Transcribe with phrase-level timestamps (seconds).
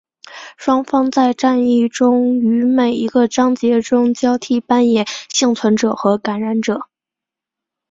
[0.57, 6.87] 双方在战役中于每一个章节中交替扮演幸存者和感染者。